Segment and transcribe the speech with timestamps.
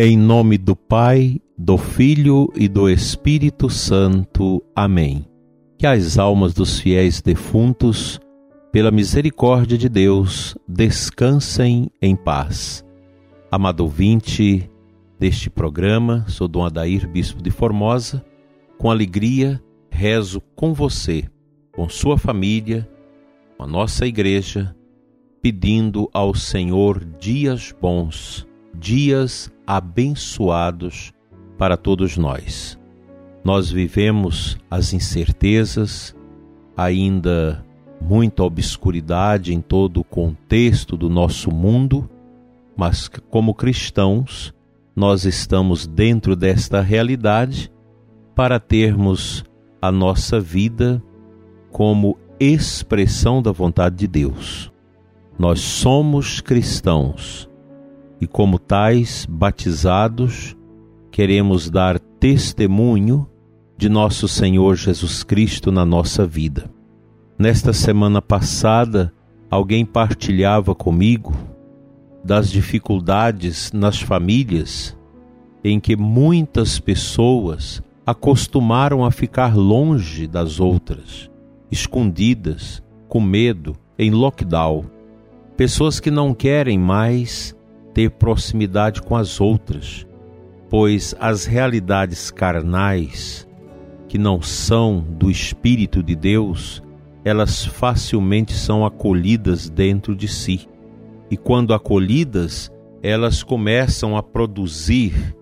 [0.00, 4.62] Em nome do Pai, do Filho e do Espírito Santo.
[4.72, 5.26] Amém.
[5.76, 8.20] Que as almas dos fiéis defuntos,
[8.70, 12.84] pela misericórdia de Deus, descansem em paz.
[13.50, 14.70] Amado ouvinte
[15.18, 18.24] deste programa, sou Dom Adair, Bispo de Formosa.
[18.78, 19.60] Com alegria,
[19.90, 21.24] rezo com você,
[21.72, 22.88] com sua família,
[23.56, 24.76] com a nossa igreja,
[25.42, 31.12] pedindo ao Senhor dias bons, dias abençoados
[31.56, 32.78] para todos nós.
[33.44, 36.14] Nós vivemos as incertezas,
[36.76, 37.64] ainda
[38.00, 42.08] muita obscuridade em todo o contexto do nosso mundo,
[42.76, 44.54] mas como cristãos,
[44.94, 47.72] nós estamos dentro desta realidade
[48.34, 49.44] para termos
[49.80, 51.02] a nossa vida
[51.70, 54.72] como expressão da vontade de Deus.
[55.38, 57.47] Nós somos cristãos
[58.20, 60.56] e, como tais batizados,
[61.10, 63.28] queremos dar testemunho
[63.76, 66.70] de nosso Senhor Jesus Cristo na nossa vida.
[67.38, 69.12] Nesta semana passada,
[69.50, 71.32] alguém partilhava comigo
[72.24, 74.96] das dificuldades nas famílias
[75.62, 81.30] em que muitas pessoas acostumaram a ficar longe das outras,
[81.70, 84.84] escondidas, com medo, em lockdown.
[85.56, 87.54] Pessoas que não querem mais
[87.98, 90.06] ter proximidade com as outras,
[90.70, 93.44] pois as realidades carnais,
[94.06, 96.80] que não são do Espírito de Deus,
[97.24, 100.68] elas facilmente são acolhidas dentro de si.
[101.28, 102.70] E quando acolhidas,
[103.02, 105.34] elas começam a produzir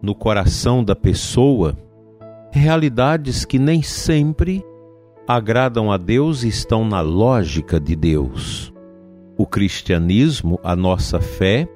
[0.00, 1.76] no coração da pessoa
[2.52, 4.64] realidades que nem sempre
[5.26, 8.72] agradam a Deus e estão na lógica de Deus.
[9.36, 11.68] O cristianismo, a nossa fé,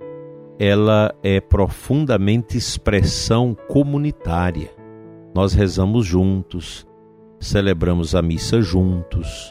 [0.62, 4.70] ela é profundamente expressão comunitária.
[5.34, 6.86] Nós rezamos juntos,
[7.40, 9.50] celebramos a missa juntos,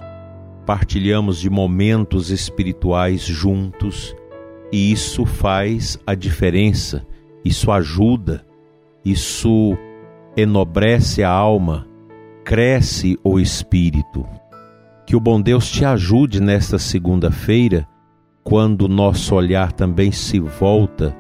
[0.68, 4.16] partilhamos de momentos espirituais juntos,
[4.72, 7.04] e isso faz a diferença,
[7.44, 8.46] isso ajuda,
[9.04, 9.76] isso
[10.38, 11.88] enobrece a alma,
[12.46, 14.28] cresce o espírito.
[15.08, 17.88] Que o bom Deus te ajude nesta segunda-feira
[18.44, 21.16] quando nosso olhar também se volta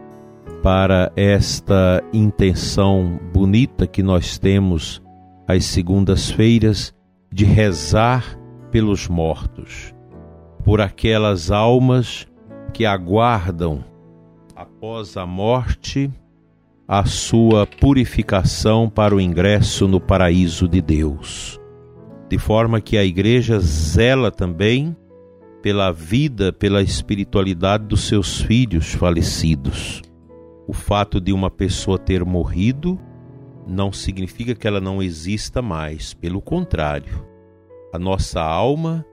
[0.63, 5.01] para esta intenção bonita que nós temos
[5.47, 6.93] às segundas-feiras
[7.31, 8.37] de rezar
[8.71, 9.93] pelos mortos,
[10.63, 12.27] por aquelas almas
[12.73, 13.83] que aguardam
[14.55, 16.11] após a morte
[16.87, 21.59] a sua purificação para o ingresso no paraíso de Deus.
[22.27, 24.95] De forma que a igreja zela também
[25.61, 30.01] pela vida, pela espiritualidade dos seus filhos falecidos.
[30.67, 32.99] O fato de uma pessoa ter morrido
[33.67, 37.25] não significa que ela não exista mais, pelo contrário.
[37.93, 39.05] A nossa alma,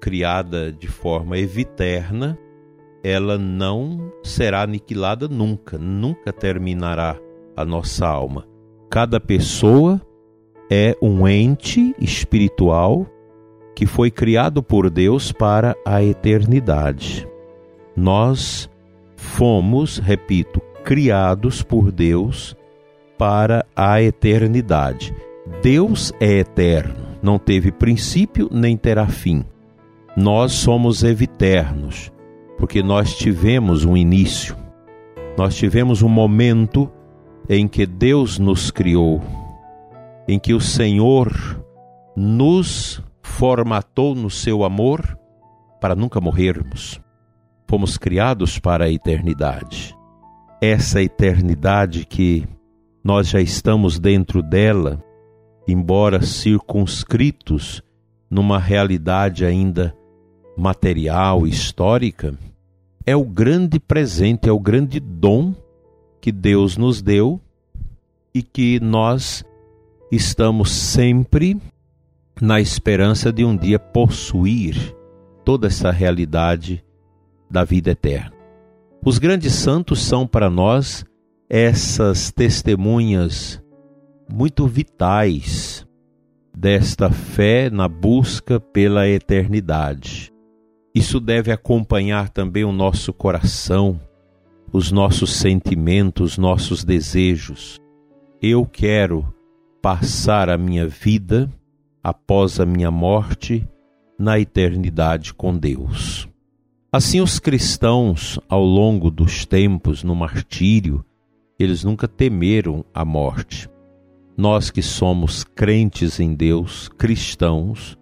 [0.00, 2.38] criada de forma eviterna,
[3.02, 7.18] ela não será aniquilada nunca, nunca terminará
[7.56, 8.46] a nossa alma.
[8.90, 10.00] Cada pessoa
[10.70, 13.06] é um ente espiritual
[13.76, 17.28] que foi criado por Deus para a eternidade.
[17.94, 18.70] Nós
[19.14, 22.56] fomos, repito, criados por Deus
[23.18, 25.14] para a eternidade.
[25.62, 29.44] Deus é eterno, não teve princípio nem terá fim.
[30.16, 32.10] Nós somos eviternos,
[32.56, 34.56] porque nós tivemos um início.
[35.36, 36.90] Nós tivemos um momento
[37.46, 39.22] em que Deus nos criou,
[40.26, 41.30] em que o Senhor
[42.16, 43.04] nos
[43.36, 45.18] formatou no seu amor
[45.78, 46.98] para nunca morrermos.
[47.68, 49.94] Fomos criados para a eternidade.
[50.58, 52.46] Essa eternidade que
[53.04, 55.04] nós já estamos dentro dela,
[55.68, 57.82] embora circunscritos
[58.30, 59.94] numa realidade ainda
[60.56, 62.38] material, histórica,
[63.04, 65.54] é o grande presente, é o grande dom
[66.22, 67.38] que Deus nos deu
[68.34, 69.44] e que nós
[70.10, 71.60] estamos sempre
[72.40, 74.94] na esperança de um dia possuir
[75.44, 76.84] toda essa realidade
[77.50, 78.32] da vida eterna.
[79.04, 81.04] Os grandes santos são para nós
[81.48, 83.62] essas testemunhas
[84.28, 85.86] muito vitais
[86.56, 90.32] desta fé na busca pela eternidade.
[90.94, 94.00] Isso deve acompanhar também o nosso coração,
[94.72, 97.78] os nossos sentimentos, os nossos desejos.
[98.42, 99.32] Eu quero
[99.80, 101.48] passar a minha vida
[102.06, 103.66] após a minha morte
[104.16, 106.28] na eternidade com Deus.
[106.92, 111.04] Assim, os cristãos, ao longo dos tempos, no martírio,
[111.58, 113.68] eles nunca temeram a morte.
[114.36, 117.98] Nós que somos crentes em Deus, cristãos,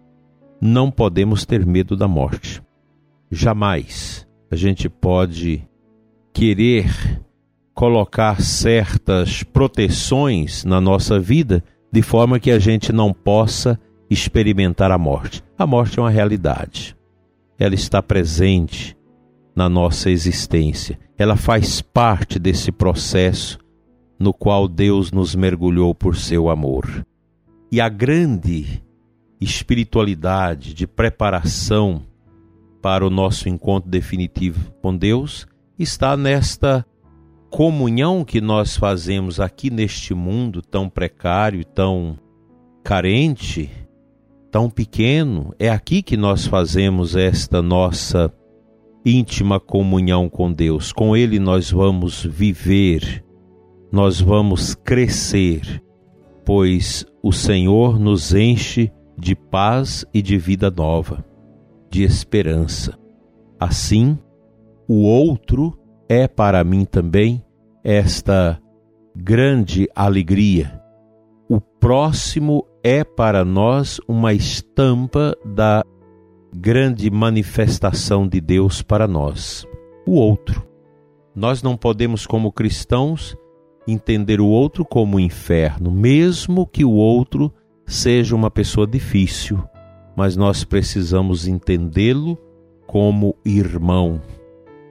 [0.61, 2.63] não podemos ter medo da morte.
[3.31, 5.67] Jamais a gente pode
[6.31, 7.23] querer
[7.73, 13.81] colocar certas proteções na nossa vida de forma que a gente não possa
[14.15, 15.43] experimentar a morte.
[15.59, 16.97] A morte é uma realidade.
[17.59, 18.97] Ela está presente
[19.55, 20.99] na nossa existência.
[21.19, 23.59] Ela faz parte desse processo
[24.19, 27.07] no qual Deus nos mergulhou por seu amor.
[27.71, 28.83] E a grande
[29.41, 32.03] espiritualidade de preparação
[32.81, 35.47] para o nosso encontro definitivo com Deus
[35.79, 36.85] está nesta
[37.51, 42.19] comunhão que nós fazemos aqui neste mundo tão precário, tão
[42.83, 43.71] carente,
[44.55, 45.53] tão pequeno.
[45.59, 48.33] É aqui que nós fazemos esta nossa
[49.05, 50.93] íntima comunhão com Deus.
[50.93, 53.25] Com Ele nós vamos viver,
[53.91, 55.83] nós vamos crescer,
[56.45, 61.25] pois o Senhor nos enche de paz e de vida nova,
[61.91, 62.97] de esperança.
[63.59, 64.17] Assim,
[64.87, 65.77] o outro
[66.09, 67.45] é para mim também
[67.83, 68.63] esta
[69.17, 70.81] grande alegria.
[71.49, 75.83] O próximo é para nós uma estampa da
[76.55, 79.67] grande manifestação de Deus para nós.
[80.07, 80.63] O outro.
[81.35, 83.35] Nós não podemos, como cristãos,
[83.89, 87.51] entender o outro como inferno, mesmo que o outro
[87.87, 89.65] seja uma pessoa difícil,
[90.15, 92.39] mas nós precisamos entendê-lo
[92.87, 94.21] como irmão,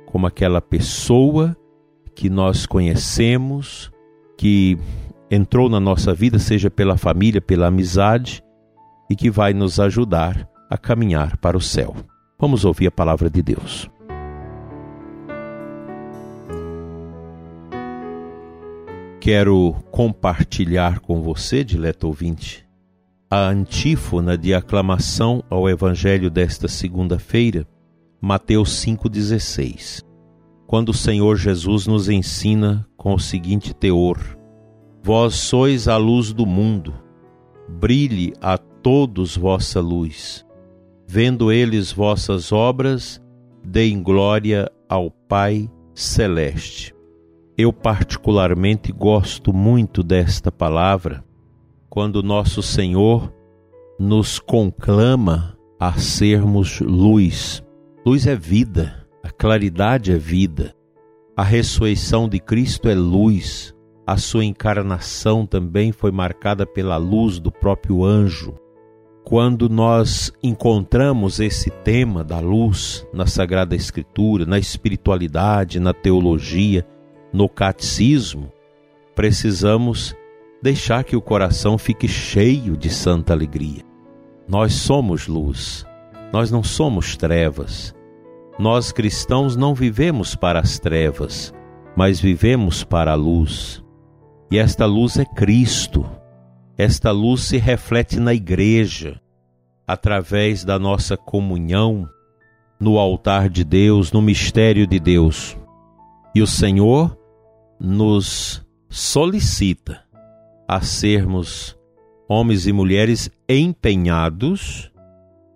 [0.08, 1.56] como aquela pessoa
[2.16, 3.92] que nós conhecemos,
[4.36, 4.78] que
[5.34, 8.44] entrou na nossa vida, seja pela família, pela amizade,
[9.10, 11.96] e que vai nos ajudar a caminhar para o céu.
[12.40, 13.90] Vamos ouvir a palavra de Deus.
[19.20, 22.66] Quero compartilhar com você, dileto ouvinte,
[23.30, 27.66] a antífona de aclamação ao Evangelho desta segunda-feira,
[28.22, 30.04] Mateus 5,16
[30.74, 34.18] quando o Senhor Jesus nos ensina com o seguinte teor:
[35.04, 36.94] Vós sois a luz do mundo,
[37.68, 40.46] brilhe a todos vossa luz.
[41.06, 43.22] Vendo eles vossas obras,
[43.64, 46.96] deem glória ao Pai Celeste.
[47.58, 51.24] Eu, particularmente, gosto muito desta palavra
[51.90, 53.32] quando nosso Senhor
[54.00, 57.62] nos conclama a sermos luz.
[58.06, 60.76] Luz é vida a claridade é vida.
[61.36, 63.73] A ressurreição de Cristo é luz.
[64.06, 68.54] A sua encarnação também foi marcada pela luz do próprio anjo.
[69.24, 76.86] Quando nós encontramos esse tema da luz na Sagrada Escritura, na espiritualidade, na teologia,
[77.32, 78.52] no catecismo,
[79.16, 80.14] precisamos
[80.62, 83.84] deixar que o coração fique cheio de santa alegria.
[84.48, 85.86] Nós somos luz,
[86.34, 87.96] nós não somos trevas.
[88.60, 91.54] Nós cristãos não vivemos para as trevas,
[91.96, 93.83] mas vivemos para a luz.
[94.54, 96.06] E esta luz é Cristo.
[96.78, 99.20] Esta luz se reflete na igreja,
[99.88, 102.08] através da nossa comunhão
[102.80, 105.58] no altar de Deus, no mistério de Deus.
[106.36, 107.18] E o Senhor
[107.80, 110.04] nos solicita
[110.68, 111.76] a sermos
[112.30, 114.92] homens e mulheres empenhados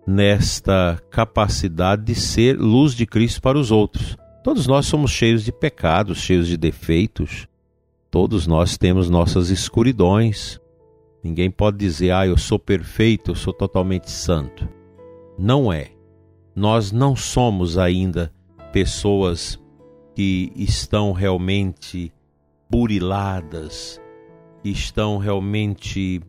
[0.08, 4.18] nesta capacidade de ser luz de Cristo para os outros.
[4.44, 7.48] Todos nós somos cheios de pecados, cheios de defeitos.
[8.10, 10.60] Todos nós temos nossas escuridões.
[11.24, 14.68] Ninguém pode dizer, ah, eu sou perfeito, eu sou totalmente santo.
[15.38, 15.92] Não é.
[16.56, 18.32] Nós não somos ainda
[18.72, 19.60] pessoas
[20.16, 22.12] que estão realmente
[22.70, 24.02] buriladas,
[24.64, 26.22] que estão realmente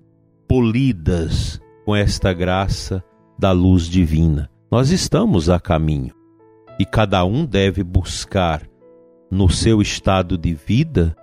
[0.47, 3.03] polidas com esta graça
[3.39, 4.51] da luz divina.
[4.71, 6.15] Nós estamos a caminho
[6.79, 8.69] e cada um deve buscar
[9.31, 11.17] no seu estado de vida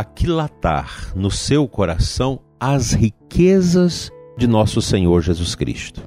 [0.00, 6.02] aquilatar no seu coração as riquezas de nosso Senhor Jesus Cristo.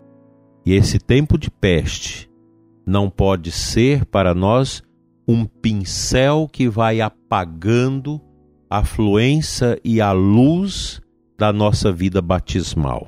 [0.65, 2.29] E esse tempo de peste
[2.85, 4.83] não pode ser para nós
[5.27, 8.21] um pincel que vai apagando
[8.69, 11.01] a fluência e a luz
[11.37, 13.07] da nossa vida batismal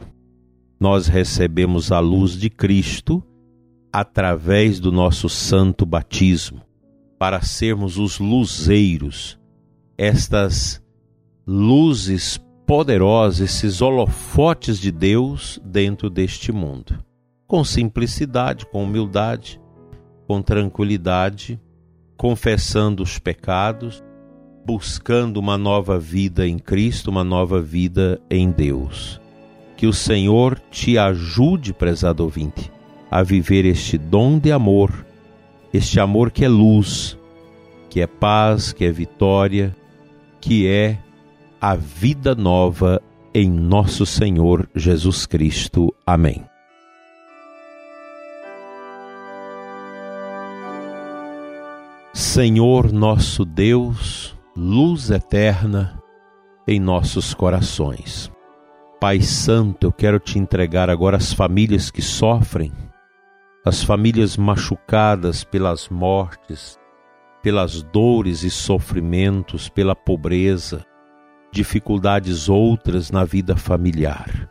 [0.84, 3.24] nós recebemos a luz de Cristo
[3.90, 6.62] através do nosso santo batismo,
[7.18, 9.40] para sermos os luzeiros,
[9.98, 10.82] estas
[11.46, 16.98] luzes poderosas, esses holofotes de Deus dentro deste mundo.
[17.46, 19.60] Com simplicidade, com humildade,
[20.28, 21.60] com tranquilidade,
[22.18, 24.04] confessando os pecados,
[24.66, 29.20] buscando uma nova vida em Cristo, uma nova vida em Deus.
[29.76, 32.72] Que o Senhor te ajude, prezado ouvinte,
[33.12, 35.06] a viver este dom de amor,
[35.74, 37.18] este amor que é luz,
[37.90, 39.76] que é paz, que é vitória,
[40.44, 41.00] que é
[41.62, 43.02] a vida nova
[43.34, 45.96] em nosso Senhor Jesus Cristo.
[46.06, 46.44] Amém.
[52.14, 55.98] Senhor nosso Deus, luz eterna
[56.68, 58.30] em nossos corações.
[59.00, 62.74] Pai Santo, eu quero te entregar agora as famílias que sofrem,
[63.66, 66.78] as famílias machucadas pelas mortes,
[67.44, 70.86] pelas dores e sofrimentos, pela pobreza,
[71.52, 74.50] dificuldades outras na vida familiar.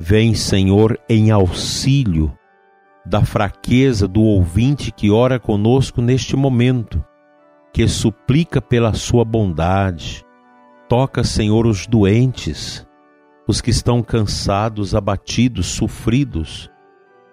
[0.00, 2.32] Vem, Senhor, em auxílio
[3.04, 7.04] da fraqueza do ouvinte que ora conosco neste momento,
[7.70, 10.24] que suplica pela sua bondade.
[10.88, 12.86] Toca, Senhor, os doentes,
[13.46, 16.70] os que estão cansados, abatidos, sofridos,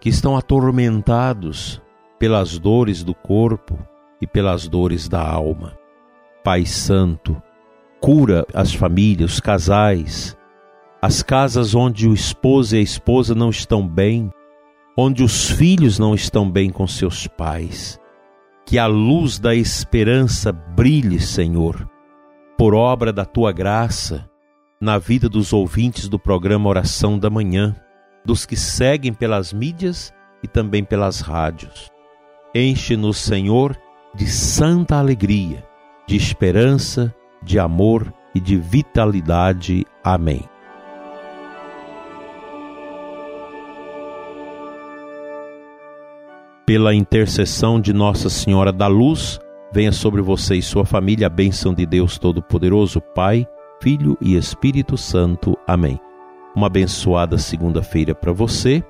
[0.01, 1.81] que estão atormentados
[2.19, 3.79] pelas dores do corpo
[4.21, 5.77] e pelas dores da alma.
[6.43, 7.41] Pai Santo,
[7.99, 10.37] cura as famílias, os casais,
[11.01, 14.31] as casas onde o esposo e a esposa não estão bem,
[14.97, 17.99] onde os filhos não estão bem com seus pais.
[18.65, 21.89] Que a luz da esperança brilhe, Senhor,
[22.57, 24.29] por obra da tua graça,
[24.79, 27.75] na vida dos ouvintes do programa Oração da Manhã,
[28.23, 31.89] dos que seguem pelas mídias e também pelas rádios.
[32.53, 33.77] Enche-nos, Senhor,
[34.13, 35.65] de santa alegria,
[36.07, 39.85] de esperança, de amor e de vitalidade.
[40.03, 40.43] Amém.
[46.69, 49.39] pela intercessão de Nossa Senhora da Luz,
[49.73, 53.43] venha sobre você e sua família a bênção de Deus Todo-Poderoso, Pai,
[53.81, 55.57] Filho e Espírito Santo.
[55.65, 55.99] Amém.
[56.55, 58.83] Uma abençoada segunda-feira para você.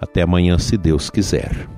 [0.00, 1.68] Até amanhã, se Deus quiser.